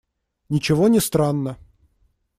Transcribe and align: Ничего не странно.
Ничего 0.49 0.87
не 0.87 0.99
странно. 0.99 1.57